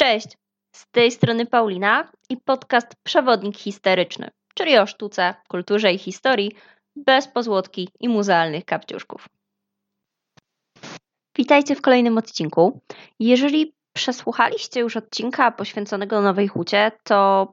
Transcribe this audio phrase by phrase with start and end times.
[0.00, 0.28] Cześć,
[0.76, 6.52] z tej strony Paulina i podcast Przewodnik Historyczny, czyli o sztuce, kulturze i historii
[6.96, 9.28] bez pozłotki i muzealnych kapciuszków.
[11.36, 12.80] Witajcie w kolejnym odcinku.
[13.18, 17.52] Jeżeli przesłuchaliście już odcinka poświęconego Nowej Hucie, to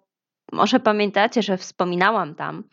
[0.52, 2.64] może pamiętacie, że wspominałam tam,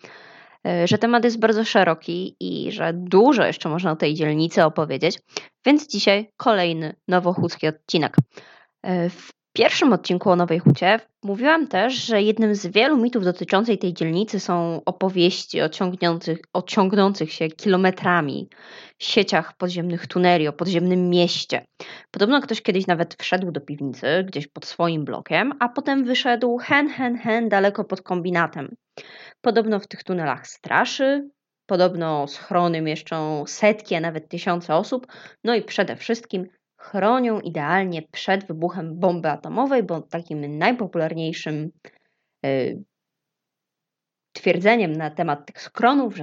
[0.66, 5.18] e, że temat jest bardzo szeroki i że dużo jeszcze można o tej dzielnicy opowiedzieć,
[5.66, 8.16] więc dzisiaj kolejny nowochódzki odcinek.
[8.82, 13.78] E, w pierwszym odcinku o Nowej Hucie mówiłam też, że jednym z wielu mitów dotyczących
[13.78, 18.48] tej dzielnicy są opowieści o ciągnących, o ciągnących się kilometrami
[18.98, 21.66] sieciach podziemnych tuneli, o podziemnym mieście.
[22.10, 26.88] Podobno ktoś kiedyś nawet wszedł do piwnicy gdzieś pod swoim blokiem, a potem wyszedł hen,
[26.88, 28.76] hen, hen daleko pod kombinatem.
[29.40, 31.28] Podobno w tych tunelach straszy,
[31.66, 35.06] podobno schrony mieszczą setki, a nawet tysiące osób,
[35.44, 36.46] no i przede wszystkim
[36.84, 41.70] chronią idealnie przed wybuchem bomby atomowej, bo takim najpopularniejszym
[42.46, 42.84] y,
[44.32, 46.14] twierdzeniem na temat tych schronów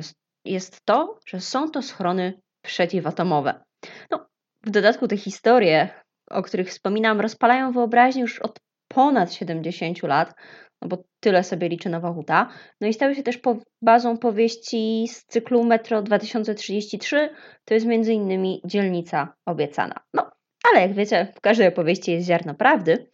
[0.45, 3.63] jest to, że są to schrony przeciwatomowe.
[4.11, 4.25] No,
[4.63, 5.89] w dodatku te historie,
[6.29, 10.33] o których wspominam, rozpalają wyobraźnię już od ponad 70 lat,
[10.81, 12.49] no bo tyle sobie liczy Nowa Huta.
[12.81, 17.29] No i stały się też po bazą powieści z cyklu Metro 2033,
[17.65, 19.95] to jest między innymi Dzielnica Obiecana.
[20.13, 20.31] No,
[20.63, 23.09] ale jak wiecie, w każdej opowieści jest ziarno prawdy,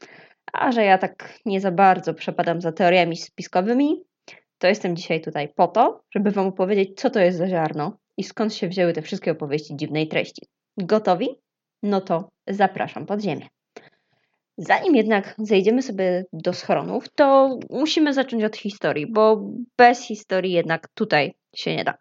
[0.53, 4.03] a że ja tak nie za bardzo przepadam za teoriami spiskowymi,
[4.57, 8.23] to jestem dzisiaj tutaj po to, żeby Wam opowiedzieć, co to jest za ziarno i
[8.23, 10.41] skąd się wzięły te wszystkie opowieści dziwnej treści.
[10.77, 11.29] Gotowi?
[11.83, 13.47] No to zapraszam pod ziemię.
[14.57, 20.87] Zanim jednak zejdziemy sobie do schronów, to musimy zacząć od historii, bo bez historii jednak
[20.93, 21.93] tutaj się nie da.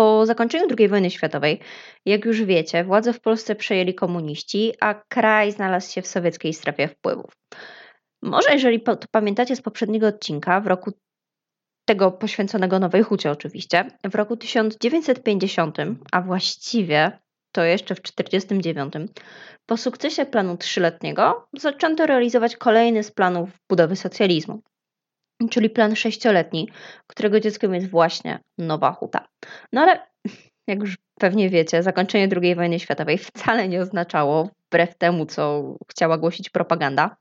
[0.00, 1.60] Po, zakończeniu II wojny światowej,
[2.06, 6.88] jak już wiecie, władzę w Polsce przejęli komuniści, a kraj znalazł się w sowieckiej strefie
[6.88, 7.32] wpływów.
[8.22, 10.92] Może jeżeli to pamiętacie z poprzedniego odcinka, w roku
[11.88, 15.78] tego poświęconego Nowej Hucie oczywiście, w roku 1950,
[16.12, 17.18] a właściwie
[17.52, 19.10] to jeszcze w 1949,
[19.66, 24.62] po sukcesie planu trzyletniego zaczęto realizować kolejny z planów budowy socjalizmu
[25.48, 26.68] czyli plan sześcioletni,
[27.06, 29.28] którego dzieckiem jest właśnie Nowa Huta.
[29.72, 30.06] No ale
[30.66, 36.18] jak już pewnie wiecie, zakończenie II wojny światowej wcale nie oznaczało, wbrew temu, co chciała
[36.18, 37.16] głosić propaganda,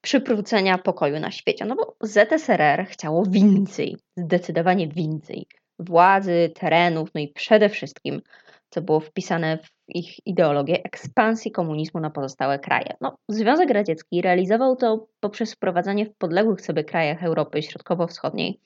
[0.00, 1.64] przywrócenia pokoju na świecie.
[1.64, 5.46] No bo ZSRR chciało więcej, zdecydowanie więcej
[5.78, 8.22] władzy, terenów, no i przede wszystkim
[8.70, 12.96] co było wpisane w ich ideologię ekspansji komunizmu na pozostałe kraje.
[13.00, 18.60] No, Związek Radziecki realizował to poprzez wprowadzanie w podległych sobie krajach Europy Środkowo-Wschodniej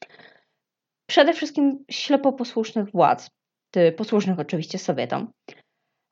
[1.10, 3.30] przede wszystkim ślepo posłusznych władz,
[3.96, 5.32] posłusznych oczywiście Sowietom.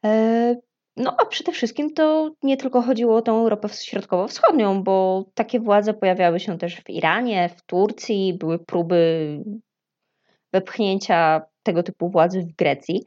[0.04, 0.56] E,
[0.96, 5.94] no a przede wszystkim to nie tylko chodziło o tą Europę Środkowo-Wschodnią, bo takie władze
[5.94, 9.40] pojawiały się też w Iranie, w Turcji, były próby
[10.52, 13.06] wepchnięcia tego typu władzy w Grecji.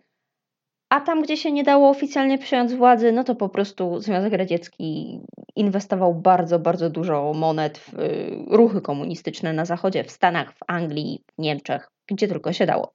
[0.89, 5.19] A tam, gdzie się nie dało oficjalnie przejąć władzy, no to po prostu Związek Radziecki
[5.55, 11.23] inwestował bardzo, bardzo dużo monet w y, ruchy komunistyczne na Zachodzie, w Stanach, w Anglii,
[11.37, 12.93] w Niemczech, gdzie tylko się dało.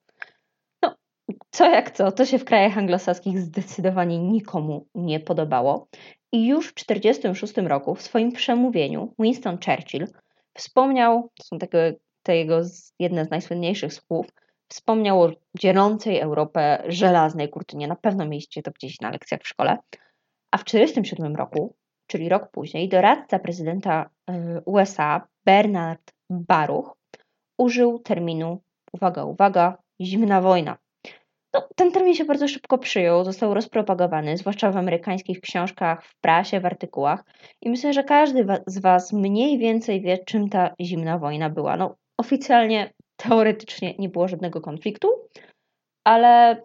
[0.83, 0.95] No,
[1.51, 5.89] co jak co, to się w krajach anglosaskich zdecydowanie nikomu nie podobało.
[6.33, 10.07] I już w 1946 roku w swoim przemówieniu Winston Churchill
[10.55, 12.61] wspomniał, to są takie, te jego
[12.99, 14.27] jedne z najsłynniejszych słów,
[14.75, 17.89] Wspomniał o dzielącej Europę żelaznej kurtynie.
[17.89, 19.79] Na pewno mieliście to gdzieś na lekcjach w szkole.
[20.51, 21.75] A w 1947 roku,
[22.07, 24.33] czyli rok później, doradca prezydenta y,
[24.65, 26.97] USA Bernard Baruch
[27.59, 28.63] użył terminu,
[28.93, 30.79] uwaga, uwaga, zimna wojna.
[31.55, 36.61] No, ten termin się bardzo szybko przyjął, został rozpropagowany, zwłaszcza w amerykańskich książkach, w prasie,
[36.61, 37.25] w artykułach.
[37.63, 41.77] I myślę, że każdy z Was mniej więcej wie, czym ta zimna wojna była.
[41.77, 45.09] No, oficjalnie teoretycznie nie było żadnego konfliktu,
[46.05, 46.63] ale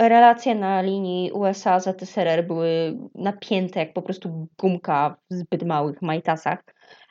[0.00, 6.64] relacje na linii USA-ZSRR były napięte jak po prostu gumka w zbyt małych majtasach.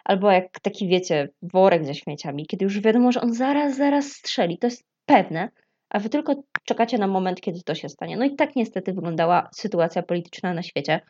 [0.06, 4.58] Albo jak taki, wiecie, worek ze śmieciami, kiedy już wiadomo, że on zaraz, zaraz strzeli.
[4.58, 5.50] To jest pewne,
[5.90, 8.18] a wy tylko czekacie na moment, kiedy to się stanie.
[8.18, 11.02] No i tak niestety wyglądała sytuacja polityczna na świecie.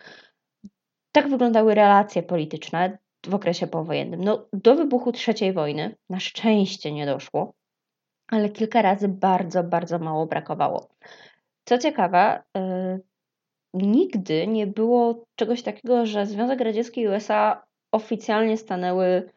[1.11, 2.97] Tak wyglądały relacje polityczne
[3.27, 4.23] w okresie powojennym.
[4.23, 7.53] No, do wybuchu III wojny na szczęście nie doszło
[8.33, 10.89] ale kilka razy bardzo, bardzo mało brakowało.
[11.65, 13.01] Co ciekawe, yy,
[13.73, 19.31] nigdy nie było czegoś takiego, że Związek Radziecki i USA oficjalnie stanęły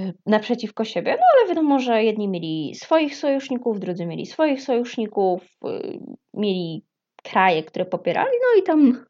[0.00, 5.42] y, naprzeciwko siebie, no ale wiadomo, że jedni mieli swoich sojuszników, drudzy mieli swoich sojuszników,
[5.64, 6.00] yy,
[6.34, 6.84] mieli
[7.22, 9.06] kraje, które popierali, no i tam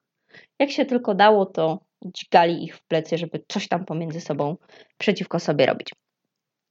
[0.58, 4.56] jak się tylko dało, to dźgali ich w plecy, żeby coś tam pomiędzy sobą
[4.98, 5.92] przeciwko sobie robić.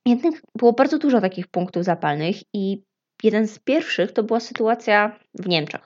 [0.05, 2.83] Jednak było bardzo dużo takich punktów zapalnych i
[3.23, 5.81] jeden z pierwszych to była sytuacja w Niemczech.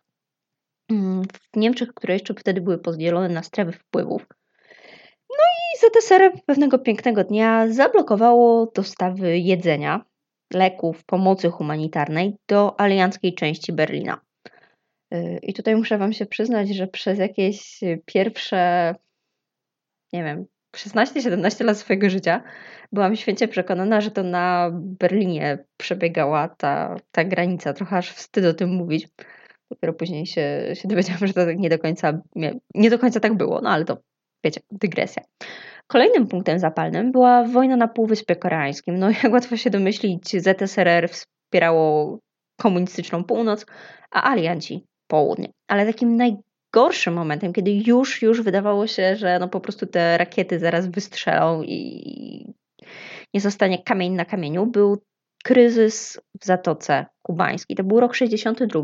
[0.92, 1.24] Mm,
[1.54, 4.28] w Niemczech, które jeszcze wtedy były podzielone na strefy wpływów.
[5.30, 10.06] No i ZSR pewnego pięknego dnia zablokowało dostawy jedzenia,
[10.54, 14.22] leków, pomocy humanitarnej do alianckiej części Berlina.
[15.14, 18.96] Y, I tutaj muszę Wam się przyznać, że przez jakieś pierwsze,
[20.14, 20.46] nie wiem,
[20.78, 22.44] 16-17 lat swojego życia
[22.92, 27.74] byłam święcie przekonana, że to na Berlinie przebiegała ta, ta granica.
[27.74, 29.08] Trochę aż wstyd o tym mówić.
[29.72, 32.22] Dopiero później się, się dowiedziałam, że to nie do końca
[32.76, 33.98] nie do końca tak było, no ale to
[34.44, 35.24] wiecie, dygresja.
[35.88, 39.00] Kolejnym punktem zapalnym była wojna na Półwyspie Koreańskim.
[39.00, 42.20] No jak łatwo się domyślić, ZSRR wspierało
[42.62, 43.66] komunistyczną północ,
[44.12, 45.52] a alianci południe.
[45.68, 46.16] Ale takim
[46.74, 51.64] najgorszym momentem, kiedy już, już wydawało się, że no po prostu te rakiety zaraz wystrzelą
[51.64, 52.54] i
[53.34, 54.98] nie zostanie kamień na kamieniu, był
[55.44, 57.78] kryzys w Zatoce Kubańskiej.
[57.78, 58.82] To był rok 62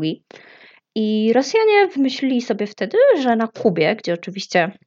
[0.94, 4.78] i Rosjanie wymyślili sobie wtedy, że na Kubie, gdzie oczywiście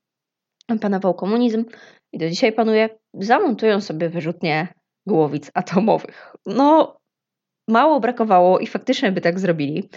[0.82, 1.66] panował komunizm
[2.14, 4.74] i do dzisiaj panuje, zamontują sobie wyrzutnie
[5.08, 6.36] głowic atomowych.
[6.46, 6.98] No,
[7.68, 9.90] mało brakowało i faktycznie by tak zrobili.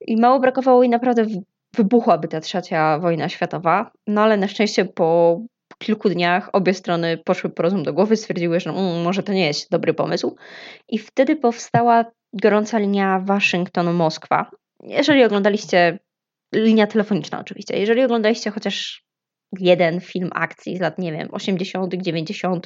[0.00, 1.26] I mało brakowało i naprawdę
[1.76, 3.90] wybuchłaby ta trzecia wojna światowa.
[4.06, 5.40] No ale na szczęście po
[5.78, 9.46] kilku dniach obie strony poszły po rozum do głowy, stwierdziły, że mm, może to nie
[9.46, 10.36] jest dobry pomysł.
[10.88, 14.44] I wtedy powstała gorąca linia Waszyngton-Moskwa.
[14.82, 15.98] Jeżeli oglądaliście,
[16.54, 19.06] linia telefoniczna oczywiście, jeżeli oglądaliście chociaż
[19.60, 22.64] jeden film akcji z lat, nie wiem, 80., 90.,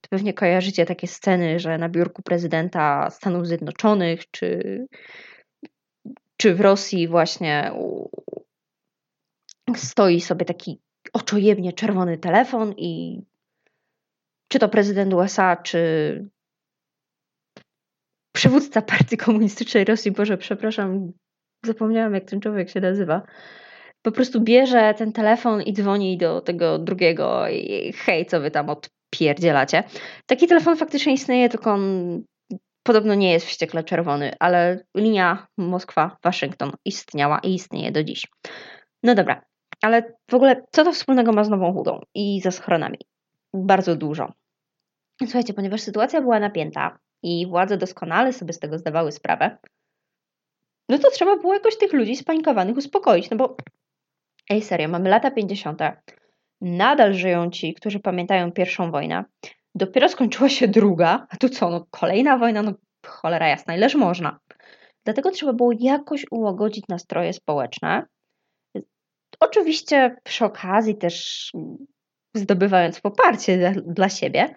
[0.00, 4.78] to pewnie kojarzycie takie sceny, że na biurku prezydenta Stanów Zjednoczonych czy,
[6.36, 7.72] czy w Rosji właśnie
[9.76, 10.80] stoi sobie taki
[11.12, 13.22] oczojebnie czerwony telefon i
[14.48, 16.28] czy to prezydent USA, czy
[18.32, 21.12] przywódca partii komunistycznej Rosji, Boże, przepraszam,
[21.64, 23.22] zapomniałam jak ten człowiek się nazywa,
[24.02, 28.68] po prostu bierze ten telefon i dzwoni do tego drugiego i hej, co wy tam
[28.70, 29.84] odpierdzielacie.
[30.26, 32.22] Taki telefon faktycznie istnieje, tylko on
[32.82, 38.26] podobno nie jest wściekle czerwony, ale linia Moskwa-Waszyngton istniała i istnieje do dziś.
[39.02, 39.42] No dobra,
[39.82, 42.98] ale w ogóle co to wspólnego ma z Nową Hudą i ze schronami?
[43.54, 44.32] Bardzo dużo.
[45.20, 49.58] Słuchajcie, ponieważ sytuacja była napięta i władze doskonale sobie z tego zdawały sprawę,
[50.88, 53.56] no to trzeba było jakoś tych ludzi spanikowanych uspokoić, no bo
[54.50, 55.80] ej serio, mamy lata 50.
[56.60, 59.24] Nadal żyją ci, którzy pamiętają pierwszą wojnę.
[59.74, 62.74] Dopiero skończyła się druga, a tu co, no kolejna wojna, no
[63.06, 64.38] cholera jasna, ileż można.
[65.04, 68.06] Dlatego trzeba było jakoś ułagodzić nastroje społeczne.
[69.40, 71.50] Oczywiście przy okazji też
[72.34, 74.54] zdobywając poparcie dla, siebie.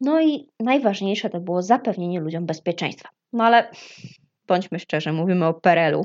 [0.00, 3.08] No i najważniejsze to było zapewnienie ludziom bezpieczeństwa.
[3.32, 3.70] No ale
[4.46, 6.04] bądźmy szczerzy, mówimy o PRL-u,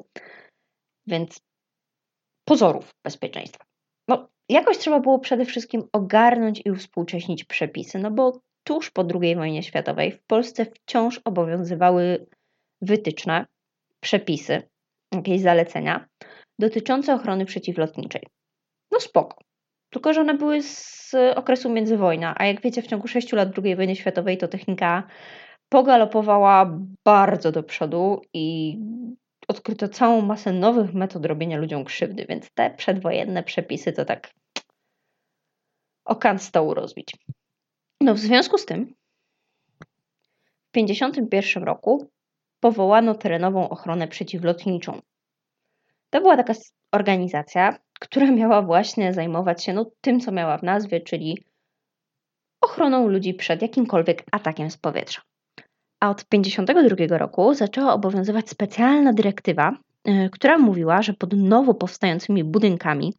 [1.07, 1.39] więc
[2.45, 3.65] pozorów bezpieczeństwa.
[4.07, 9.36] No, jakoś trzeba było przede wszystkim ogarnąć i uwspółcześnić przepisy, no bo tuż po II
[9.36, 12.25] wojnie światowej w Polsce wciąż obowiązywały
[12.81, 13.45] wytyczne,
[14.00, 14.62] przepisy,
[15.12, 16.07] jakieś zalecenia
[16.60, 18.27] dotyczące ochrony przeciwlotniczej.
[18.92, 19.38] No spoko.
[19.89, 23.75] Tylko, że one były z okresu międzywojna, a jak wiecie, w ciągu 6 lat II
[23.75, 25.03] wojny światowej to technika
[25.70, 28.77] pogalopowała bardzo do przodu i
[29.48, 34.34] odkryto całą masę nowych metod robienia ludziom krzywdy, więc te przedwojenne przepisy to tak
[36.05, 37.15] o kant stołu rozbić.
[38.03, 38.86] No w związku z tym
[40.69, 42.07] w 1951 roku
[42.60, 45.01] powołano terenową ochronę przeciwlotniczą.
[46.10, 46.53] To była taka
[46.91, 51.43] organizacja, która miała właśnie zajmować się no, tym, co miała w nazwie, czyli
[52.62, 55.22] ochroną ludzi przed jakimkolwiek atakiem z powietrza.
[56.00, 59.77] A od 1952 roku zaczęła obowiązywać specjalna dyrektywa,
[60.31, 63.13] która mówiła, że pod nowo powstającymi budynkami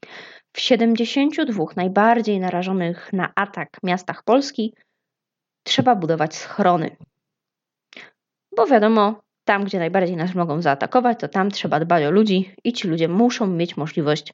[0.52, 4.74] w 72 najbardziej narażonych na atak miastach Polski
[5.62, 6.96] trzeba budować schrony.
[8.56, 12.72] Bo wiadomo, tam gdzie najbardziej nas mogą zaatakować, to tam trzeba dbać o ludzi i
[12.72, 14.32] ci ludzie muszą mieć możliwość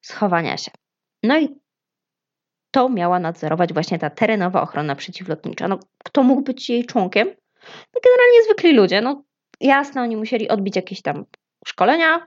[0.00, 0.70] schowania się.
[1.22, 1.48] No i
[2.70, 5.68] to miała nadzorować właśnie ta terenowa ochrona przeciwlotnicza.
[5.68, 7.28] No, kto mógł być jej członkiem?
[7.94, 9.00] No, generalnie zwykli ludzie.
[9.00, 9.22] No,
[9.60, 11.24] jasne, oni musieli odbić jakieś tam
[11.66, 12.26] szkolenia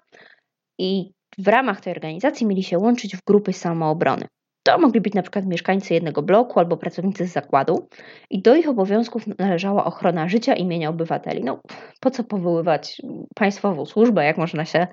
[0.79, 4.27] i w ramach tej organizacji mieli się łączyć w grupy samoobrony.
[4.63, 7.89] To mogli być na przykład mieszkańcy jednego bloku albo pracownicy z zakładu
[8.29, 11.43] i do ich obowiązków należała ochrona życia i mienia obywateli.
[11.43, 11.61] No,
[11.99, 13.01] po co powoływać
[13.35, 14.87] państwową służbę, jak można się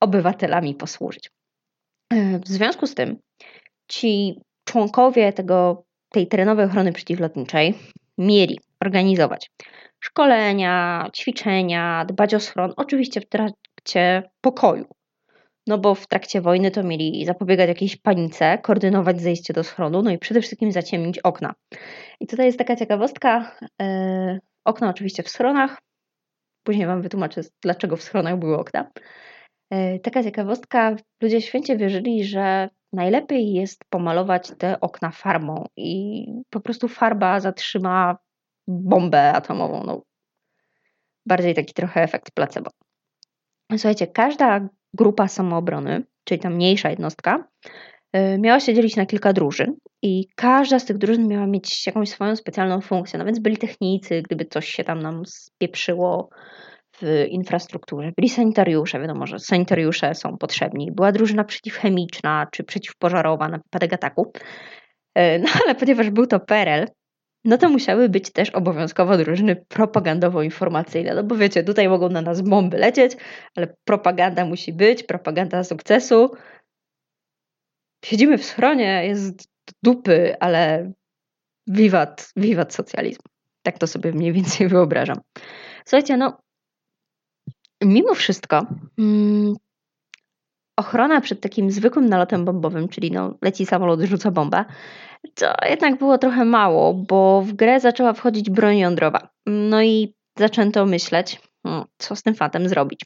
[0.00, 1.30] obywatelami posłużyć?
[2.44, 3.18] W związku z tym
[3.88, 7.74] ci członkowie tego, tej terenowej ochrony przeciwlotniczej
[8.18, 9.50] mieli organizować
[10.00, 13.28] szkolenia, ćwiczenia, dbać o schron, oczywiście w
[13.78, 14.84] trakcie pokoju.
[15.66, 20.10] No bo w trakcie wojny to mieli zapobiegać jakiejś panice, koordynować zejście do schronu, no
[20.10, 21.54] i przede wszystkim zaciemnić okna.
[22.20, 23.56] I tutaj jest taka ciekawostka.
[23.80, 25.78] Yy, okna oczywiście w schronach.
[26.62, 28.90] Później Wam wytłumaczę, dlaczego w schronach były okna.
[29.70, 30.96] Yy, taka ciekawostka.
[31.22, 38.16] Ludzie święcie wierzyli, że najlepiej jest pomalować te okna farbą i po prostu farba zatrzyma
[38.68, 39.84] bombę atomową.
[39.84, 40.02] No,
[41.26, 42.70] bardziej taki trochę efekt placebo.
[43.72, 47.48] Słuchajcie, każda grupa samoobrony, czyli ta mniejsza jednostka,
[48.16, 52.08] y, miała się dzielić na kilka drużyn i każda z tych drużyn miała mieć jakąś
[52.08, 53.18] swoją specjalną funkcję.
[53.18, 56.28] No więc byli technicy, gdyby coś się tam nam spieprzyło
[57.02, 58.12] w infrastrukturze.
[58.16, 60.92] Byli sanitariusze, wiadomo, że sanitariusze są potrzebni.
[60.92, 64.32] Była drużyna przeciwchemiczna czy przeciwpożarowa na wypadek ataku.
[65.18, 66.86] Y, no ale ponieważ był to PRL,
[67.44, 71.14] no to musiały być też obowiązkowo drużyny propagandowo-informacyjne.
[71.14, 73.16] No bo wiecie, tutaj mogą na nas bomby lecieć,
[73.56, 76.30] ale propaganda musi być, propaganda sukcesu.
[78.04, 79.48] Siedzimy w schronie, jest
[79.82, 80.92] dupy, ale
[81.66, 83.20] wiwat, wiwat socjalizm.
[83.62, 85.20] Tak to sobie mniej więcej wyobrażam.
[85.84, 86.38] Słuchajcie, no
[87.84, 88.66] mimo wszystko
[88.98, 89.54] mm,
[90.78, 94.64] ochrona przed takim zwykłym nalotem bombowym, czyli no, leci samolot, rzuca bomba,
[95.34, 99.28] to jednak było trochę mało, bo w grę zaczęła wchodzić broń jądrowa.
[99.46, 103.00] No i zaczęto myśleć, hmm, co z tym fantem zrobić.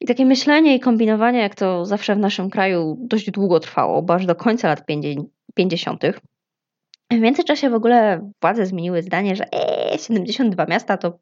[0.00, 4.14] I takie myślenie i kombinowanie, jak to zawsze w naszym kraju, dość długo trwało, bo
[4.14, 4.86] aż do końca lat
[5.54, 6.02] 50.
[7.10, 11.18] W międzyczasie w ogóle władze zmieniły zdanie, że ee, 72 miasta, to,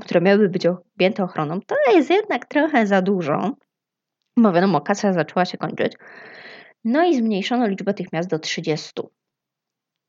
[0.00, 3.54] które miałyby być objęte ochroną, to jest jednak trochę za dużo,
[4.42, 5.92] bo wiadomo, kasa zaczęła się kończyć.
[6.84, 8.92] No i zmniejszono liczbę tych miast do 30.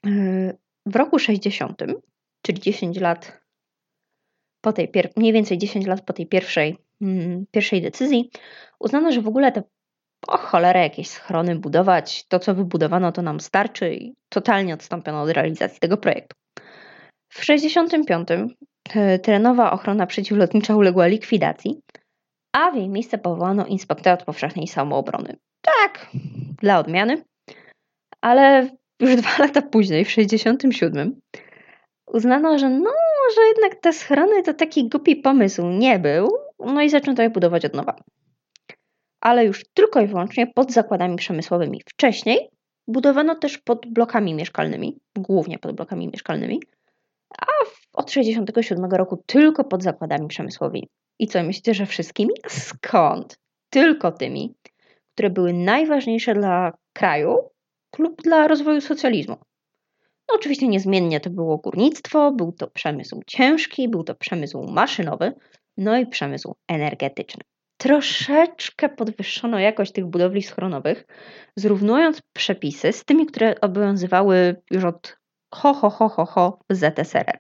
[0.06, 1.84] Yy, w roku 60,
[2.42, 3.40] czyli 10 lat
[4.62, 8.30] po tej, mniej więcej 10 lat po tej pierwszej, mm, pierwszej decyzji,
[8.80, 9.64] uznano, że w ogóle te
[10.28, 15.30] o cholerę jakieś schrony budować, to co wybudowano to nam starczy i totalnie odstąpiono od
[15.30, 16.36] realizacji tego projektu.
[17.30, 18.30] W 65
[18.96, 21.82] yy, terenowa ochrona przeciwlotnicza uległa likwidacji,
[22.54, 25.38] a w jej miejsce powołano Inspektorat Powszechnej Samoobrony.
[25.62, 26.08] Tak,
[26.62, 27.24] dla odmiany,
[28.22, 31.22] ale już dwa lata później, w 67,
[32.08, 32.92] uznano, że no,
[33.36, 36.30] że jednak te schrony to taki głupi pomysł nie był,
[36.60, 37.96] no i zaczęto je budować od nowa.
[39.22, 41.82] Ale już tylko i wyłącznie pod zakładami przemysłowymi.
[41.90, 42.50] Wcześniej
[42.88, 46.62] budowano też pod blokami mieszkalnymi, głównie pod blokami mieszkalnymi,
[47.42, 47.46] a
[47.94, 50.88] od 67 roku tylko pod zakładami przemysłowymi.
[51.20, 52.34] I co, myślicie, że wszystkimi?
[52.48, 53.40] Skąd?
[53.70, 54.56] Tylko tymi,
[55.14, 57.38] które były najważniejsze dla kraju
[57.98, 59.36] lub dla rozwoju socjalizmu.
[60.30, 65.34] No oczywiście niezmiennie to było górnictwo, był to przemysł ciężki, był to przemysł maszynowy,
[65.78, 67.42] no i przemysł energetyczny.
[67.78, 71.06] Troszeczkę podwyższono jakość tych budowli schronowych,
[71.56, 75.18] zrównując przepisy z tymi, które obowiązywały już od
[75.54, 77.38] ho, ho, ho, ho, ho ZSRR.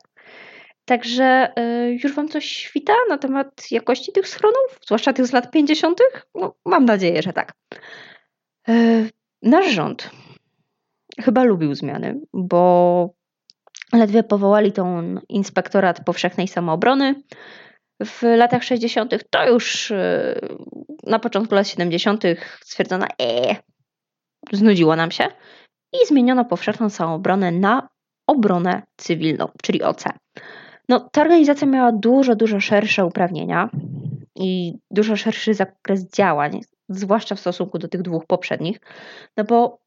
[0.89, 5.51] Także y, już Wam coś świta na temat jakości tych schronów, zwłaszcza tych z lat
[5.51, 5.99] 50.
[6.35, 7.53] No, mam nadzieję, że tak.
[8.69, 9.09] Y,
[9.41, 10.09] nasz rząd
[11.21, 13.13] chyba lubił zmiany, bo
[13.93, 17.15] ledwie powołali tą inspektorat powszechnej samoobrony.
[18.05, 19.13] W latach 60.
[19.29, 20.39] to już y,
[21.03, 22.23] na początku lat 70.
[22.61, 23.55] stwierdzono, e,
[24.51, 25.27] znudziło nam się
[25.93, 27.89] i zmieniono powszechną samoobronę na
[28.27, 30.03] obronę cywilną, czyli OC.
[30.89, 33.69] No, ta organizacja miała dużo, dużo szersze uprawnienia
[34.35, 38.79] i dużo szerszy zakres działań, zwłaszcza w stosunku do tych dwóch poprzednich,
[39.37, 39.79] no bo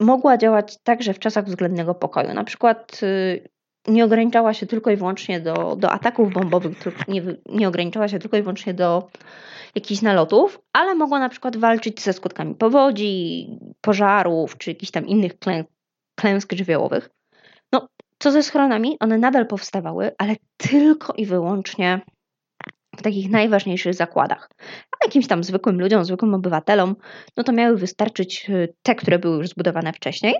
[0.00, 2.34] mogła działać także w czasach względnego pokoju.
[2.34, 3.48] Na przykład y,
[3.88, 6.78] nie ograniczała się tylko i wyłącznie do, do ataków bombowych,
[7.08, 9.08] nie, nie ograniczała się tylko i wyłącznie do
[9.74, 13.48] jakichś nalotów, ale mogła na przykład walczyć ze skutkami powodzi,
[13.80, 15.64] pożarów czy jakichś tam innych klę,
[16.14, 17.10] klęsk żywiołowych.
[18.22, 18.96] Co ze schronami?
[19.00, 22.00] One nadal powstawały, ale tylko i wyłącznie
[22.96, 24.50] w takich najważniejszych zakładach.
[24.92, 26.96] A jakimś tam zwykłym ludziom, zwykłym obywatelom,
[27.36, 30.34] no to miały wystarczyć y, te, które były już zbudowane wcześniej.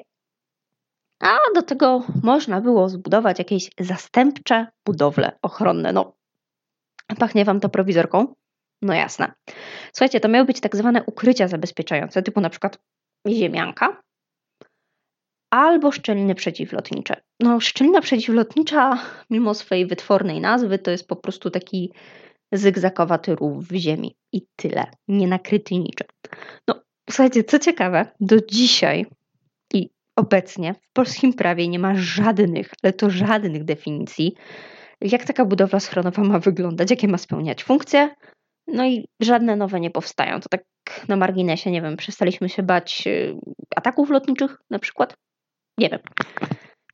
[1.20, 5.92] A do tego można było zbudować jakieś zastępcze budowle ochronne.
[5.92, 6.16] No,
[7.18, 8.34] pachnie wam to prowizorką?
[8.82, 9.32] No jasne.
[9.92, 12.78] Słuchajcie, to miały być tak zwane ukrycia zabezpieczające, typu na przykład
[13.28, 14.02] ziemianka,
[15.50, 17.14] albo szczeliny przeciwlotnicze.
[17.40, 18.98] No, szczelina przeciwlotnicza,
[19.30, 21.92] mimo swojej wytwornej nazwy, to jest po prostu taki
[22.52, 26.06] zygzakowaty rów w ziemi i tyle, nie nakryty niczym.
[26.68, 29.06] No, słuchajcie, co ciekawe, do dzisiaj
[29.74, 34.34] i obecnie w polskim prawie nie ma żadnych, ale to żadnych definicji,
[35.00, 38.14] jak taka budowla schronowa ma wyglądać, jakie ma spełniać funkcje,
[38.66, 40.40] no i żadne nowe nie powstają.
[40.40, 40.64] To tak
[41.08, 43.36] na marginesie, nie wiem, przestaliśmy się bać y,
[43.76, 45.16] ataków lotniczych na przykład?
[45.80, 46.00] Nie wiem.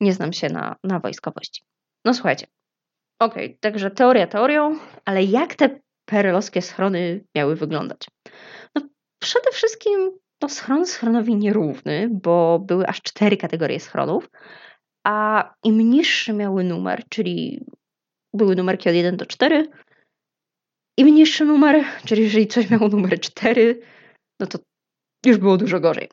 [0.01, 1.63] Nie znam się na, na wojskowości.
[2.05, 2.47] No słuchajcie.
[3.21, 8.07] Okej, okay, także teoria teorią, ale jak te perelowskie schrony miały wyglądać?
[8.75, 8.83] No
[9.23, 14.31] przede wszystkim no, schron schronowi nierówny, bo były aż cztery kategorie schronów,
[15.07, 17.65] a im niższy miały numer, czyli
[18.35, 19.69] były numerki od 1 do 4,
[20.97, 23.81] im niższy numer, czyli jeżeli coś miało numer 4,
[24.41, 24.59] no to
[25.27, 26.09] już było dużo gorzej.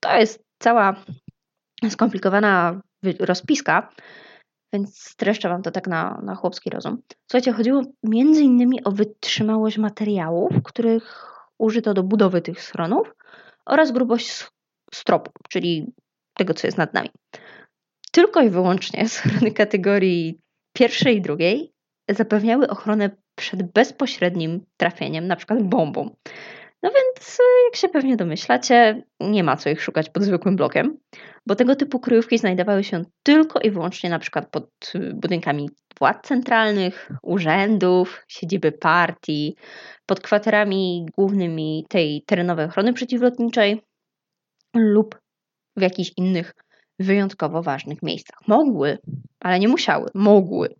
[0.00, 1.04] To jest cała
[1.90, 2.80] skomplikowana
[3.20, 3.92] rozpiska,
[4.72, 7.02] więc streszczę Wam to tak na, na chłopski rozum.
[7.30, 13.14] Słuchajcie, chodziło między innymi o wytrzymałość materiałów, których użyto do budowy tych schronów
[13.66, 14.46] oraz grubość
[14.94, 15.92] stropu, czyli
[16.34, 17.10] tego, co jest nad nami.
[18.12, 20.40] Tylko i wyłącznie schrony kategorii
[20.72, 21.72] pierwszej i drugiej
[22.08, 26.16] zapewniały ochronę przed bezpośrednim trafieniem, na przykład bombą.
[26.82, 30.98] No więc, jak się pewnie domyślacie, nie ma co ich szukać pod zwykłym blokiem,
[31.46, 37.10] bo tego typu kryjówki znajdowały się tylko i wyłącznie na przykład pod budynkami władz centralnych,
[37.22, 39.56] urzędów, siedziby partii,
[40.06, 43.82] pod kwaterami głównymi tej terenowej ochrony przeciwlotniczej
[44.76, 45.18] lub
[45.76, 46.54] w jakichś innych
[46.98, 48.38] wyjątkowo ważnych miejscach.
[48.48, 48.98] Mogły,
[49.40, 50.74] ale nie musiały, mogły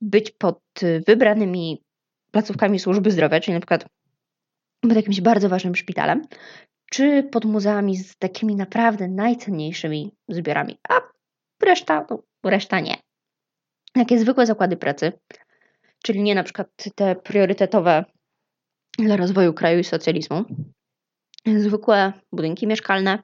[0.00, 0.60] być pod
[1.06, 1.82] wybranymi
[2.30, 3.86] placówkami służby zdrowia, czyli na przykład
[4.88, 6.22] pod jakimś bardzo ważnym szpitalem,
[6.90, 11.00] czy pod muzeami z takimi naprawdę najcenniejszymi zbiorami, a
[11.62, 12.96] reszta, no, reszta nie.
[13.92, 15.12] Takie zwykłe zakłady pracy,
[16.04, 18.04] czyli nie na przykład te priorytetowe
[18.98, 20.44] dla rozwoju kraju i socjalizmu,
[21.46, 23.22] zwykłe budynki mieszkalne,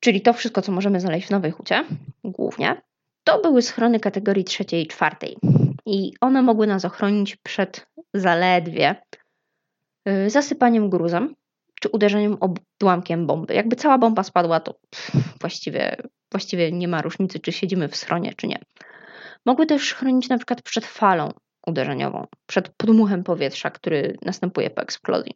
[0.00, 1.84] czyli to wszystko, co możemy znaleźć w Nowej Hucie,
[2.24, 2.82] głównie,
[3.24, 5.36] to były schrony kategorii trzeciej i czwartej.
[5.86, 9.02] I one mogły nas ochronić przed zaledwie
[10.26, 11.34] zasypaniem gruzem
[11.82, 13.54] czy uderzeniem odłamkiem bomby.
[13.54, 14.74] Jakby cała bomba spadła, to
[15.40, 15.96] właściwie,
[16.30, 18.58] właściwie nie ma różnicy, czy siedzimy w schronie, czy nie.
[19.46, 21.32] Mogły też chronić na przykład przed falą
[21.66, 25.34] uderzeniową, przed podmuchem powietrza, który następuje po eksplozji.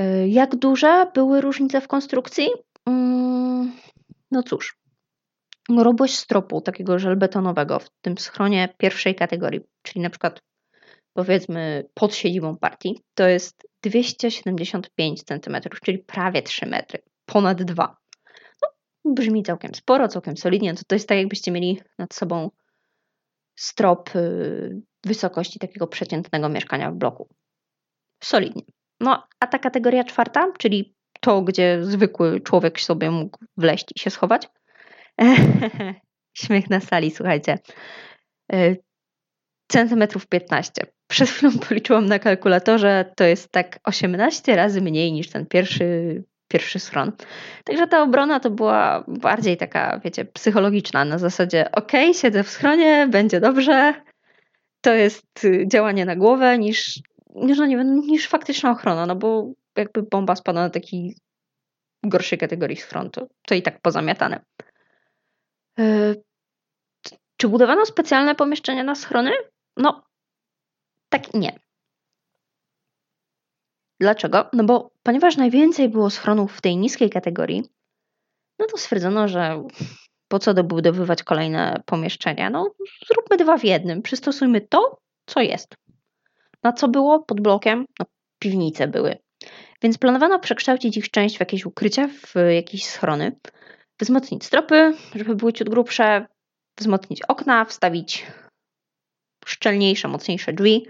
[0.00, 2.48] Y, jak duże były różnice w konstrukcji?
[2.86, 3.72] Mm,
[4.30, 4.78] no cóż,
[5.68, 10.40] grubość stropu takiego żelbetonowego w tym schronie pierwszej kategorii, czyli na przykład
[11.18, 17.96] powiedzmy pod siedzibą partii, to jest 275 cm, czyli prawie 3 metry, ponad 2.
[18.62, 18.68] No,
[19.14, 20.74] brzmi całkiem sporo, całkiem solidnie.
[20.74, 22.50] To, to jest tak, jakbyście mieli nad sobą
[23.56, 27.28] strop y, wysokości takiego przeciętnego mieszkania w bloku.
[28.22, 28.62] Solidnie.
[29.00, 34.10] No, a ta kategoria czwarta, czyli to, gdzie zwykły człowiek sobie mógł wleść i się
[34.10, 34.48] schować,
[36.42, 37.58] Śmiech na sali, słuchajcie.
[39.68, 40.86] Centymetrów 15.
[41.06, 46.78] Przed chwilą policzyłam na kalkulatorze, to jest tak 18 razy mniej niż ten pierwszy, pierwszy
[46.78, 47.12] schron.
[47.64, 53.08] Także ta obrona to była bardziej taka, wiecie, psychologiczna, na zasadzie ok, siedzę w schronie,
[53.10, 53.94] będzie dobrze.
[54.80, 57.00] To jest działanie na głowę niż,
[57.34, 61.14] niż, no nie wiem, niż faktyczna ochrona, no bo jakby bomba spadła na taki
[62.04, 64.40] gorszej kategorii schron, to, to i tak pozamiatane.
[65.78, 66.14] E,
[67.36, 69.32] czy budowano specjalne pomieszczenia na schrony?
[69.78, 70.02] No,
[71.08, 71.58] tak i nie.
[74.00, 74.50] Dlaczego?
[74.52, 77.62] No bo ponieważ najwięcej było schronów w tej niskiej kategorii,
[78.58, 79.64] no to stwierdzono, że
[80.28, 82.50] po co dobudowywać kolejne pomieszczenia?
[82.50, 82.70] No,
[83.06, 84.02] zróbmy dwa w jednym.
[84.02, 85.74] Przystosujmy to, co jest.
[86.62, 87.86] Na co było pod blokiem?
[87.98, 88.06] No,
[88.38, 89.18] piwnice były.
[89.82, 93.36] Więc planowano przekształcić ich część w jakieś ukrycia, w jakieś schrony
[94.00, 96.26] wzmocnić stropy, żeby były ciut grubsze,
[96.78, 98.26] wzmocnić okna, wstawić
[99.48, 100.86] szczelniejsze, mocniejsze drzwi,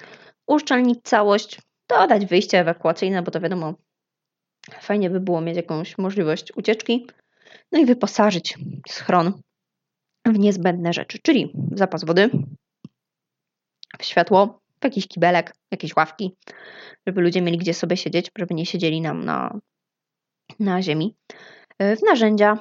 [0.46, 3.74] uszczelnić całość, dodać wyjście ewakuacyjne, bo to wiadomo,
[4.80, 7.06] fajnie by było mieć jakąś możliwość ucieczki,
[7.72, 9.40] no i wyposażyć schron
[10.26, 12.30] w niezbędne rzeczy, czyli w zapas wody,
[13.98, 16.36] w światło, w jakiś kibelek, jakieś ławki,
[17.06, 19.58] żeby ludzie mieli gdzie sobie siedzieć, żeby nie siedzieli nam na,
[20.60, 21.16] na ziemi,
[21.80, 22.58] w narzędzia,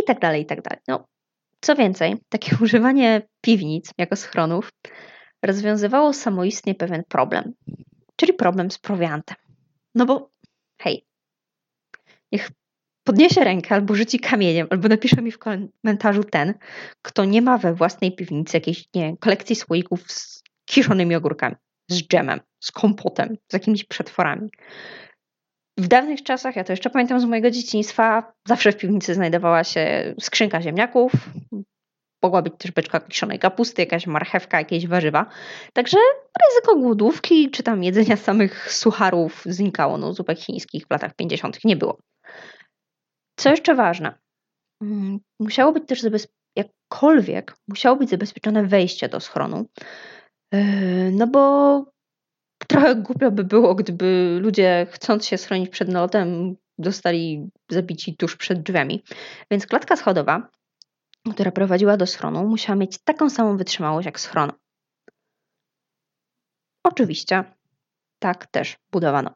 [0.00, 0.80] i tak dalej, i tak dalej.
[0.88, 1.04] No,
[1.60, 4.70] co więcej, takie używanie piwnic jako schronów
[5.42, 7.52] rozwiązywało samoistnie pewien problem,
[8.16, 9.36] czyli problem z prowiantem.
[9.94, 10.30] No bo
[10.80, 11.06] hej,
[12.32, 12.50] niech
[13.04, 16.54] podniesie rękę albo rzuci kamieniem, albo napisze mi w komentarzu ten,
[17.02, 21.54] kto nie ma we własnej piwnicy jakiejś, nie kolekcji słoików z kiszonymi ogórkami,
[21.90, 24.48] z dżemem, z kompotem, z jakimiś przetworami.
[25.78, 30.14] w dawnych czasach, ja to jeszcze pamiętam z mojego dzieciństwa, zawsze w piwnicy znajdowała się
[30.20, 31.12] skrzynka ziemniaków,
[32.22, 35.26] mogła być też beczka kiszonej kapusty, jakaś marchewka, jakieś warzywa.
[35.72, 35.98] Także
[36.48, 39.98] ryzyko głodówki czy tam jedzenia samych sucharów znikało.
[39.98, 41.64] No, zupek chińskich w latach 50.
[41.64, 41.98] nie było.
[43.36, 44.14] Co jeszcze ważne,
[44.82, 46.02] mm, musiało być też
[46.56, 49.66] jakkolwiek, musiało być zabezpieczone wejście do schronu.
[50.52, 51.84] Yy, no bo
[52.66, 58.62] trochę głupio by było, gdyby ludzie chcąc się schronić przed nalotem zostali zabici tuż przed
[58.62, 59.02] drzwiami.
[59.50, 60.48] Więc klatka schodowa
[61.32, 64.52] która prowadziła do schronu, musiała mieć taką samą wytrzymałość jak schron.
[66.84, 67.44] Oczywiście,
[68.18, 69.34] tak też budowano.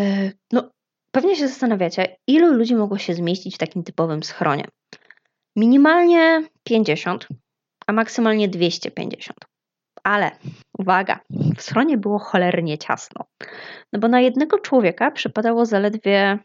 [0.00, 0.70] E, no,
[1.12, 4.64] pewnie się zastanawiacie, ilu ludzi mogło się zmieścić w takim typowym schronie.
[5.56, 7.28] Minimalnie 50,
[7.86, 9.38] a maksymalnie 250.
[10.04, 10.30] Ale
[10.78, 11.20] uwaga,
[11.56, 13.24] w schronie było cholernie ciasno.
[13.92, 16.38] No bo na jednego człowieka przypadało zaledwie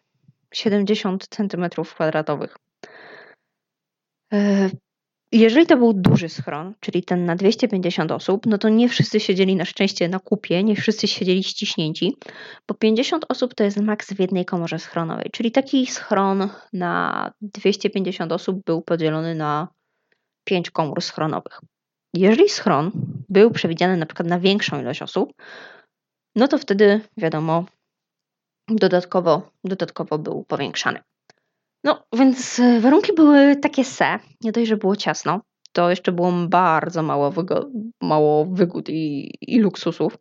[0.54, 2.56] 70 cm kwadratowych.
[4.34, 4.70] E,
[5.32, 9.56] jeżeli to był duży schron, czyli ten na 250 osób, no to nie wszyscy siedzieli
[9.56, 12.18] na szczęście na kupie, nie wszyscy siedzieli ściśnięci,
[12.68, 18.32] bo 50 osób to jest maks w jednej komorze schronowej, czyli taki schron na 250
[18.32, 19.68] osób był podzielony na
[20.44, 21.62] 5 komór schronowych.
[22.14, 22.92] Jeżeli schron
[23.30, 25.34] był przewidziany na przykład na większą ilość osób,
[26.36, 27.66] no to wtedy wiadomo,
[28.70, 31.00] dodatkowo, dodatkowo był powiększany.
[31.84, 34.20] No, więc e, warunki były takie se.
[34.42, 35.42] Nie dość, że było ciasno,
[35.72, 40.18] to jeszcze było bardzo mało, wygo- mało wygód i, i luksusów,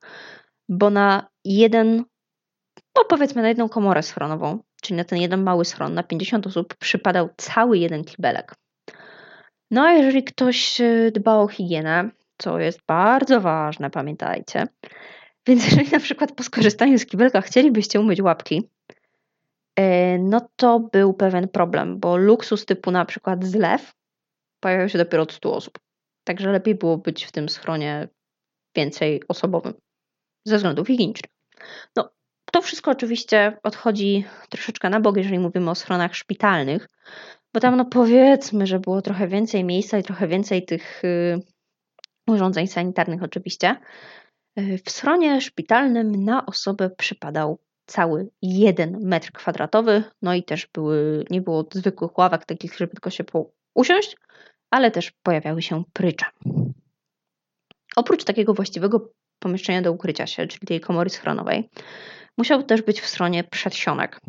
[0.69, 2.05] bo na jeden,
[2.97, 6.75] no powiedzmy na jedną komorę schronową, czyli na ten jeden mały schron, na 50 osób
[6.75, 8.55] przypadał cały jeden kibelek.
[9.71, 14.67] No a jeżeli ktoś e, dba o higienę, co jest bardzo ważne, pamiętajcie,
[15.47, 18.71] więc jeżeli na przykład po skorzystaniu z kibelka chcielibyście umyć łapki,
[20.19, 23.93] no to był pewien problem, bo luksus typu na przykład zlew
[24.61, 25.79] pojawiał się dopiero od 100 osób.
[26.25, 28.09] Także lepiej było być w tym schronie
[28.77, 29.75] więcej osobowym
[30.45, 31.33] ze względów higienicznych.
[31.97, 32.11] No,
[32.53, 36.89] to wszystko oczywiście odchodzi troszeczkę na bok, jeżeli mówimy o schronach szpitalnych,
[37.55, 41.41] bo tam no powiedzmy, że było trochę więcej miejsca i trochę więcej tych y,
[42.29, 43.77] urządzeń sanitarnych oczywiście.
[44.59, 47.59] Y, w schronie szpitalnym na osobę przypadał
[47.93, 53.11] cały jeden metr kwadratowy, no i też były, nie było zwykłych ławek takich, żeby tylko
[53.11, 53.25] się
[53.75, 54.17] usiąść,
[54.71, 56.27] ale też pojawiały się prycze.
[57.97, 61.71] Oprócz takiego właściwego pomieszczenia do ukrycia się, czyli tej komory schronowej,
[62.39, 64.21] musiał też być w stronie przedsionek.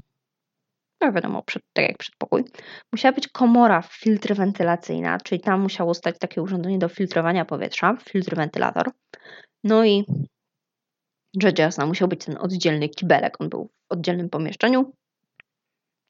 [1.01, 2.43] No wiadomo, przed, tak jak przedpokój.
[2.91, 8.35] Musiała być komora filtr wentylacyjna, czyli tam musiało stać takie urządzenie do filtrowania powietrza, filtr
[8.35, 8.91] wentylator.
[9.63, 10.05] No i
[11.41, 14.93] rzecz jasna, musiał być ten oddzielny kibelek, on był w oddzielnym pomieszczeniu.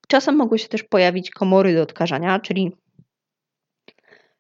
[0.07, 2.75] Czasem mogły się też pojawić komory do odkażania, czyli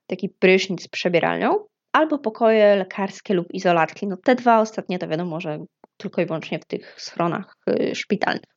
[0.07, 4.07] taki prysznic z przebieralnią, albo pokoje lekarskie lub izolatki.
[4.07, 5.65] No te dwa ostatnie to wiadomo, że
[5.97, 8.53] tylko i wyłącznie w tych schronach y, szpitalnych.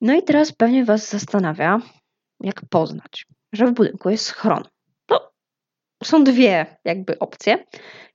[0.00, 1.80] No i teraz pewnie Was zastanawia,
[2.40, 4.62] jak poznać, że w budynku jest schron.
[6.04, 7.64] Są dwie jakby opcje.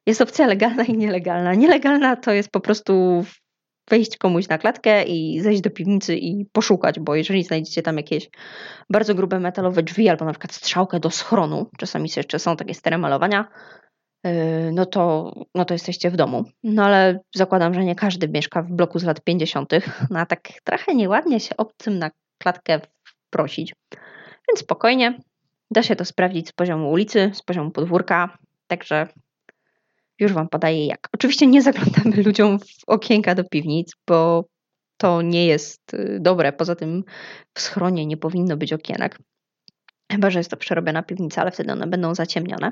[0.05, 1.53] Jest opcja legalna i nielegalna.
[1.53, 3.23] Nielegalna to jest po prostu
[3.89, 8.29] wejść komuś na klatkę i zejść do piwnicy i poszukać, bo jeżeli znajdziecie tam jakieś
[8.89, 12.97] bardzo grube metalowe drzwi albo na przykład strzałkę do schronu, czasami jeszcze są takie stare
[12.97, 13.47] malowania,
[14.23, 14.31] yy,
[14.73, 16.43] no to, no to jesteście w domu.
[16.63, 19.73] No ale zakładam, że nie każdy mieszka w bloku z lat 50.,
[20.09, 22.79] no a tak trochę nieładnie się obcym na klatkę
[23.29, 23.75] prosić.
[24.49, 25.19] Więc spokojnie,
[25.73, 29.07] da się to sprawdzić z poziomu ulicy, z poziomu podwórka, także
[30.19, 31.09] już Wam podaję jak.
[31.13, 34.45] Oczywiście nie zaglądamy ludziom w okienka do piwnic, bo
[34.97, 36.53] to nie jest y, dobre.
[36.53, 37.03] Poza tym
[37.53, 39.19] w schronie nie powinno być okienek.
[40.11, 42.71] Chyba, że jest to przerobiona piwnica, ale wtedy one będą zaciemnione.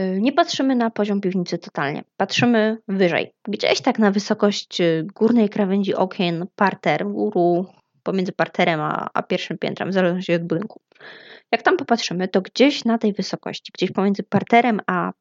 [0.00, 2.04] Y, nie patrzymy na poziom piwnicy totalnie.
[2.16, 3.32] Patrzymy wyżej.
[3.48, 7.66] Gdzieś tak na wysokość y, górnej krawędzi okien, parter, góru,
[8.02, 10.80] pomiędzy parterem a, a pierwszym piętrem, w zależności od budynku.
[11.52, 15.12] Jak tam popatrzymy, to gdzieś na tej wysokości, gdzieś pomiędzy parterem a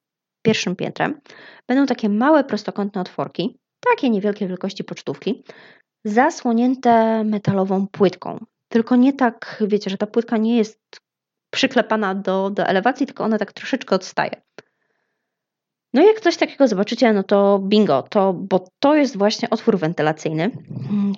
[0.42, 1.22] pierwszym piętrem
[1.68, 5.44] będą takie małe prostokątne otworki, takie niewielkie wielkości pocztówki,
[6.06, 8.46] zasłonięte metalową płytką.
[8.70, 10.80] Tylko nie tak, wiecie, że ta płytka nie jest
[11.50, 14.42] przyklepana do, do elewacji, tylko ona tak troszeczkę odstaje.
[15.94, 19.80] No i jak coś takiego zobaczycie, no to bingo, to, bo to jest właśnie otwór
[19.80, 20.52] wentylacyjny,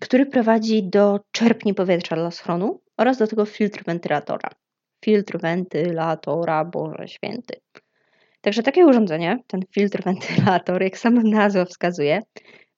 [0.02, 4.50] który prowadzi do czerpni powietrza dla schronu oraz do tego filtr wentylatora.
[5.04, 7.62] Filtr wentylatora, Boże Święty.
[8.42, 12.20] Także takie urządzenie, ten filtr wentylator, jak sama nazwa wskazuje,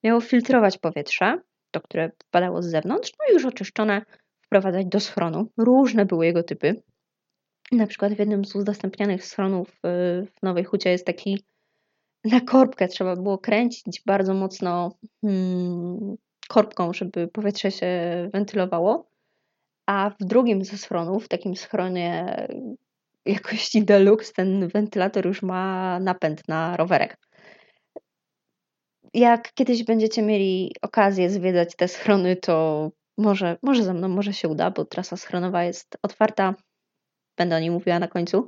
[0.04, 1.38] miało filtrować powietrze,
[1.72, 4.02] to, które wpadało z zewnątrz, no i już oczyszczone
[4.42, 5.52] wprowadzać do schronu.
[5.58, 6.84] Różne były jego typy.
[7.72, 9.80] Na przykład w jednym z udostępnianych schronów y,
[10.26, 11.44] w Nowej Hucie jest taki
[12.26, 16.16] na korbkę trzeba było kręcić bardzo mocno hmm,
[16.48, 17.90] korbką, żeby powietrze się
[18.34, 19.15] wentylowało.
[19.86, 22.36] A w drugim ze schronów, w takim schronie
[23.26, 27.18] jakości deluxe, ten wentylator już ma napęd na rowerek.
[29.14, 34.48] Jak kiedyś będziecie mieli okazję zwiedzać te schrony, to może, może ze mną, może się
[34.48, 36.56] uda, bo trasa schronowa jest otwarta.
[37.38, 38.48] Będę o niej mówiła na końcu.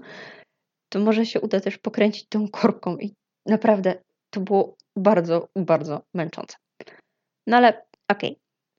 [0.89, 3.13] To może się uda też pokręcić tą korbką i
[3.45, 3.95] naprawdę
[4.29, 6.57] to było bardzo, bardzo męczące.
[7.47, 7.69] No ale
[8.11, 8.35] okej, okay.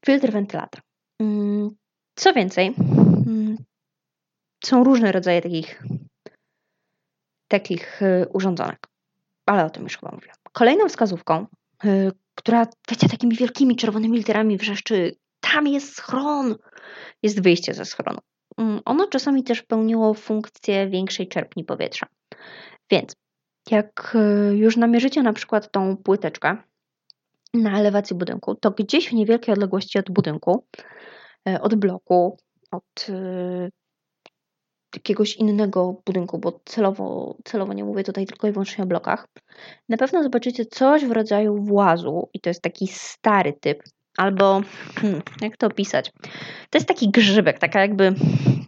[0.07, 0.81] filtr wentylator.
[2.19, 2.75] Co więcej,
[3.27, 3.57] mm,
[4.65, 5.83] są różne rodzaje takich,
[7.49, 8.87] takich y, urządzonek,
[9.47, 10.37] ale o tym już chyba mówiłam.
[10.53, 11.47] Kolejną wskazówką,
[11.85, 16.57] y, która, wiecie, takimi wielkimi czerwonymi literami wrzeszczy, tam jest schron,
[17.23, 18.19] jest wyjście ze schronu.
[18.57, 22.07] Mm, ono czasami też pełniło funkcję większej czerpni powietrza.
[22.91, 23.13] Więc
[23.71, 24.17] jak
[24.51, 26.57] y, już namierzycie na przykład tą płyteczkę
[27.55, 30.65] na elewacji budynku, to gdzieś w niewielkiej odległości od budynku,
[31.61, 32.37] od bloku,
[32.71, 33.07] od
[34.95, 39.29] jakiegoś innego budynku, bo celowo, celowo nie mówię tutaj tylko i wyłącznie o blokach,
[39.89, 43.83] na pewno zobaczycie coś w rodzaju włazu i to jest taki stary typ,
[44.17, 44.63] albo
[44.95, 46.13] hmm, jak to opisać?
[46.71, 48.15] To jest taki grzybek, taka jakby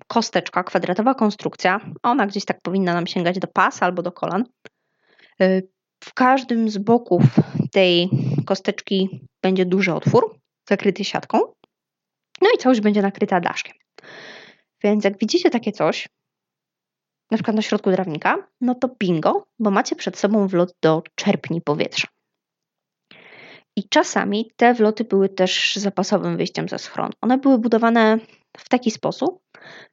[0.07, 1.81] kosteczka, kwadratowa konstrukcja.
[2.03, 4.45] Ona gdzieś tak powinna nam sięgać do pasa albo do kolan.
[5.43, 5.69] Y,
[6.05, 7.23] w każdym z boków
[7.73, 8.11] tej
[8.47, 11.39] kosteczki będzie duży otwór, zakryty siatką.
[12.41, 13.75] No i całość będzie nakryta daszkiem.
[14.83, 16.09] Więc jak widzicie takie coś,
[17.31, 21.61] na przykład na środku trawnika, no to bingo, bo macie przed sobą wlot do czerpni
[21.61, 22.09] powietrza.
[23.77, 27.13] I czasami te wloty były też zapasowym wyjściem ze schronu.
[27.21, 28.19] One były budowane
[28.57, 29.43] w taki sposób,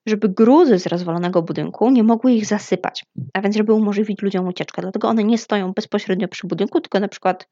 [0.05, 4.81] żeby gruzy z rozwalonego budynku nie mogły ich zasypać, a więc żeby umożliwić ludziom ucieczkę.
[4.81, 7.49] Dlatego one nie stoją bezpośrednio przy budynku, tylko na przykład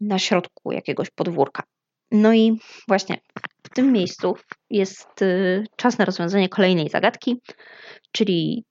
[0.00, 1.62] na środku jakiegoś podwórka.
[2.10, 3.18] No i właśnie
[3.74, 4.36] tym miejscu
[4.70, 7.40] jest y, czas na rozwiązanie kolejnej zagadki,
[8.12, 8.64] czyli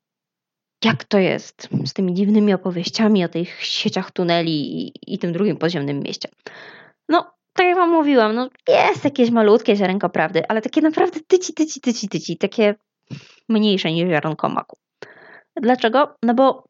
[0.83, 5.57] jak to jest z tymi dziwnymi opowieściami o tych sieciach tuneli i, i tym drugim
[5.57, 6.29] podziemnym mieście.
[7.09, 11.53] No, tak jak wam mówiłam, no jest jakieś malutkie ziarenko prawdy, ale takie naprawdę tyci,
[11.53, 12.75] tyci, tyci, tyci, takie
[13.49, 14.77] mniejsze niż ziarenko maku.
[15.55, 16.15] Dlaczego?
[16.23, 16.63] No bo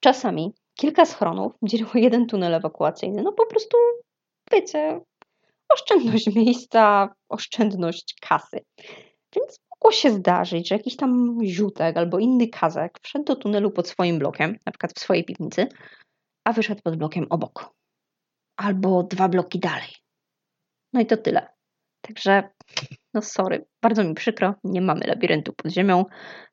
[0.00, 3.22] czasami kilka schronów dzieliło jeden tunel ewakuacyjny.
[3.22, 3.76] No po prostu,
[4.52, 5.00] wiecie,
[5.68, 8.60] oszczędność miejsca, oszczędność kasy.
[9.36, 13.88] Więc mogło się zdarzyć, że jakiś tam ziutek albo inny kazek wszedł do tunelu pod
[13.88, 15.68] swoim blokiem, na przykład w swojej piwnicy,
[16.44, 17.74] a wyszedł pod blokiem obok.
[18.56, 19.90] Albo dwa bloki dalej.
[20.92, 21.48] No i to tyle.
[22.00, 22.50] Także,
[23.14, 26.04] no sorry, bardzo mi przykro, nie mamy labiryntu pod ziemią.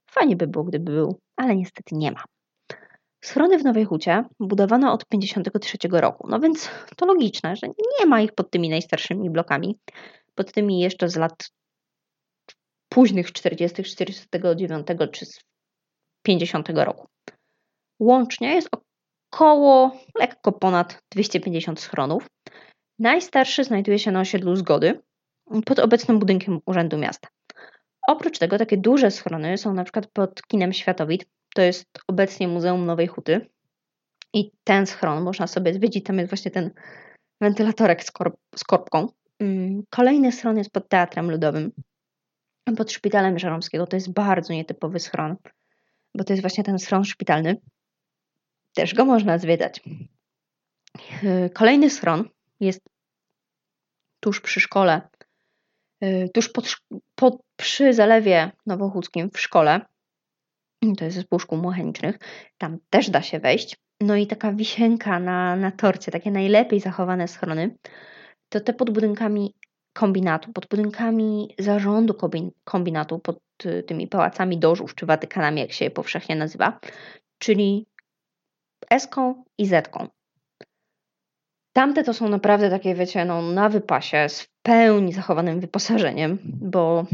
[0.09, 2.23] Fajnie by było, gdyby był, ale niestety nie ma.
[3.23, 7.67] Schrony w Nowej Hucie budowano od 1953 roku, no więc to logiczne, że
[7.99, 9.77] nie ma ich pod tymi najstarszymi blokami,
[10.35, 11.49] pod tymi jeszcze z lat
[12.89, 15.25] późnych 40., 49 czy
[16.23, 17.07] 50 roku.
[17.99, 18.69] Łącznie jest
[19.31, 22.27] około lekko ponad 250 schronów.
[22.99, 25.01] Najstarszy znajduje się na osiedlu Zgody
[25.65, 27.27] pod obecnym budynkiem Urzędu Miasta.
[28.07, 32.85] Oprócz tego takie duże schrony są na przykład pod kinem Światowit, to jest obecnie Muzeum
[32.85, 33.49] Nowej Huty.
[34.33, 36.71] I ten schron można sobie zwiedzić, tam jest właśnie ten
[37.41, 39.07] wentylatorek z, korp z korbką.
[39.39, 41.71] Mm, kolejny schron jest pod Teatrem Ludowym,
[42.77, 43.87] pod Szpitalem Żeromskiego.
[43.87, 45.35] To jest bardzo nietypowy schron,
[46.15, 47.61] bo to jest właśnie ten schron szpitalny.
[48.73, 49.81] Też go można zwiedzać.
[51.23, 52.81] Yy, kolejny schron jest
[54.19, 55.01] tuż przy szkole,
[56.01, 56.75] yy, tuż pod,
[57.15, 59.85] pod, przy zalewie nowochódzkim w szkole
[60.97, 62.19] to jest zespół szkół mechanicznych,
[62.57, 63.77] tam też da się wejść.
[64.01, 67.75] No i taka wisienka na, na torcie, takie najlepiej zachowane schrony,
[68.49, 69.55] to te pod budynkami
[69.93, 72.13] kombinatu, pod budynkami zarządu
[72.63, 76.79] kombinatu, pod y, tymi pałacami dożów, czy Watykanami, jak się je powszechnie nazywa,
[77.37, 77.87] czyli
[78.89, 80.07] S-ką i Z-ką.
[81.73, 87.05] Tamte to są naprawdę takie, wiecie, no, na wypasie, z w pełni zachowanym wyposażeniem, bo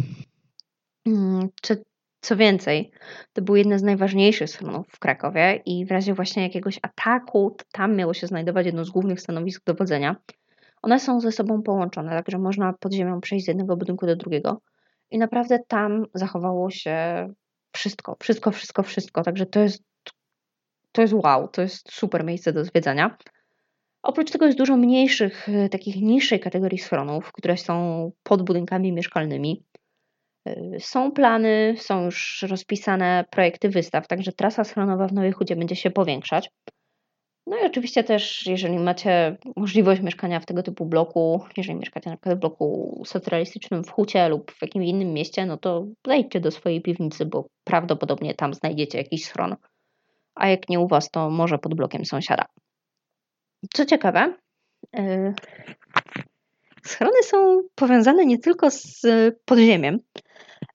[1.06, 1.84] mm, czy
[2.22, 2.92] co więcej,
[3.34, 7.96] to był jeden z najważniejszych stronów w Krakowie i w razie właśnie jakiegoś ataku, tam
[7.96, 10.16] miało się znajdować jedno z głównych stanowisk dowodzenia.
[10.82, 14.62] One są ze sobą połączone, także można pod ziemią przejść z jednego budynku do drugiego
[15.12, 17.28] i naprawdę tam zachowało się
[17.72, 19.24] wszystko, wszystko, wszystko, wszystko.
[19.24, 19.84] Także to jest,
[20.92, 23.18] to jest wow, to jest super miejsce do zwiedzania.
[24.02, 29.64] Oprócz tego jest dużo mniejszych, y, takich niższej kategorii schronów, które są pod budynkami mieszkalnymi.
[30.50, 35.76] Y, są plany, są już rozpisane projekty wystaw, także trasa schronowa w Nowej Hucie będzie
[35.76, 36.50] się powiększać.
[37.48, 42.18] No i oczywiście też, jeżeli macie możliwość mieszkania w tego typu bloku, jeżeli mieszkacie na
[42.18, 46.52] przykład w bloku socjalistycznym w Hucie lub w jakimś innym mieście, no to zejdźcie do
[46.52, 49.56] swojej piwnicy, bo prawdopodobnie tam znajdziecie jakiś schron.
[50.36, 52.46] A jak nie u Was, to może pod blokiem sąsiada.
[53.74, 54.34] Co ciekawe,
[54.94, 55.34] yy,
[56.86, 59.02] schrony są powiązane nie tylko z
[59.46, 60.00] podziemiem,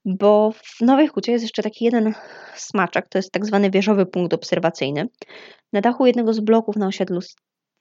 [0.05, 2.13] bo w Nowej Hucie jest jeszcze taki jeden
[2.55, 5.07] smaczek, to jest tak zwany wieżowy punkt obserwacyjny.
[5.73, 7.19] Na dachu jednego z bloków na osiedlu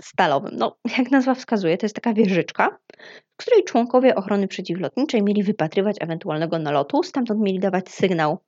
[0.02, 0.56] stalowym.
[0.56, 2.78] No, jak nazwa wskazuje, to jest taka wieżyczka,
[3.32, 8.38] w której członkowie ochrony przeciwlotniczej mieli wypatrywać ewentualnego nalotu, stamtąd mieli dawać sygnał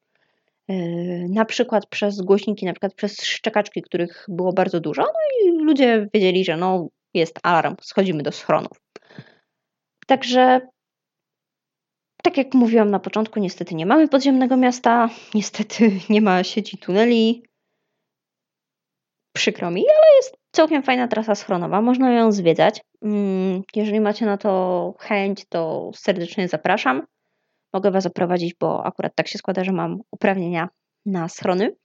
[0.68, 5.64] yy, na przykład przez głośniki, na przykład przez szczekaczki, których było bardzo dużo, no i
[5.64, 8.80] ludzie wiedzieli, że no jest alarm, schodzimy do schronów.
[10.06, 10.60] Także
[12.26, 17.42] tak jak mówiłam na początku, niestety nie mamy podziemnego miasta, niestety nie ma sieci tuneli.
[19.32, 22.80] Przykro mi, ale jest całkiem fajna trasa schronowa, można ją zwiedzać.
[23.02, 27.02] Mm, jeżeli macie na to chęć, to serdecznie zapraszam.
[27.72, 30.68] Mogę Was zaprowadzić, bo akurat tak się składa, że mam uprawnienia
[31.06, 31.76] na schrony.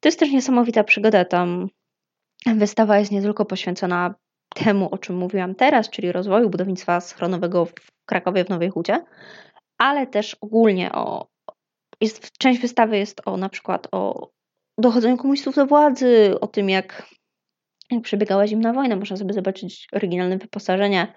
[0.00, 1.24] To jest też niesamowita przygoda.
[1.24, 1.68] Tam
[2.46, 4.14] wystawa jest nie tylko poświęcona
[4.54, 7.72] temu, o czym mówiłam teraz, czyli rozwoju budownictwa schronowego w
[8.06, 9.04] Krakowie w Nowej Hucie,
[9.78, 11.28] ale też ogólnie o.
[12.00, 14.30] Jest, część wystawy jest o na przykład o
[14.78, 17.08] dochodzeniu komunistów do władzy, o tym jak,
[17.90, 18.96] jak przebiegała zimna wojna.
[18.96, 21.14] Można sobie zobaczyć oryginalne wyposażenie.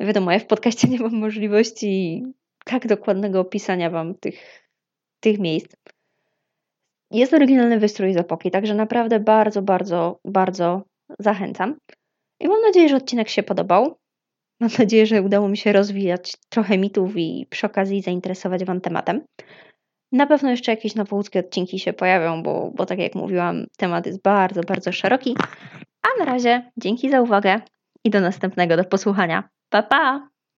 [0.00, 2.22] Wiadomo, ja w podcaście nie mam możliwości
[2.64, 4.68] tak dokładnego opisania Wam tych,
[5.20, 5.76] tych miejsc.
[7.10, 10.82] Jest oryginalny wystrój z epoki, także naprawdę bardzo, bardzo, bardzo
[11.18, 11.76] zachęcam.
[12.40, 13.98] I mam nadzieję, że odcinek się podobał.
[14.60, 19.24] Mam nadzieję, że udało mi się rozwijać trochę mitów i przy okazji zainteresować Wam tematem.
[20.12, 24.22] Na pewno jeszcze jakieś nowouckie odcinki się pojawią, bo, bo tak jak mówiłam, temat jest
[24.22, 25.36] bardzo, bardzo szeroki.
[26.02, 27.60] A na razie dzięki za uwagę
[28.04, 29.48] i do następnego, do posłuchania.
[29.70, 30.28] Pa, pa!